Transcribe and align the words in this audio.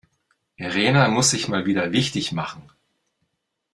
Rena 0.59 1.07
muss 1.09 1.29
sich 1.29 1.47
mal 1.47 1.67
wieder 1.67 1.91
wichtig 1.91 2.31
machen. 2.31 2.71